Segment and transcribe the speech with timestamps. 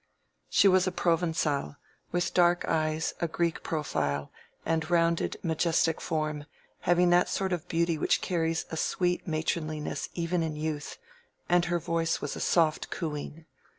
[0.49, 1.75] She was a Provencale,
[2.11, 4.31] with dark eyes, a Greek profile,
[4.65, 6.45] and rounded majestic form,
[6.89, 10.97] having that sort of beauty which carries a sweet matronliness even in youth,
[11.47, 13.45] and her voice was a soft cooing.